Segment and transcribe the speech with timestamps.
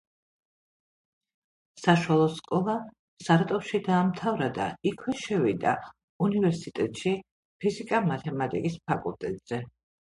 [1.81, 2.75] საშუალო სკოლა
[3.27, 5.77] სარატოვში დაამთავრა და იქვე შევიდა
[6.31, 9.65] უნივერსიტეტში ფიზიკა-მათემატიკის ფაკულტეტზე.